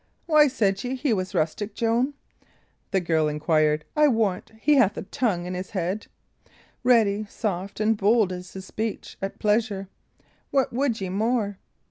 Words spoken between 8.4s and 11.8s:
his speech at pleasure. What would ye more?"